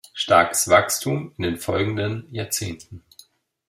Starkes 0.15 0.67
Wachstum 0.67 1.31
in 1.37 1.43
den 1.43 1.57
folgenden 1.57 2.25
Jahrzehnten. 2.33 3.03